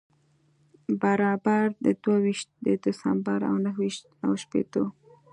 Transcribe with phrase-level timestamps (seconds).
[1.01, 4.83] برابر د دوه ویشت د دسمبر و نهه ویشت و شپېتو.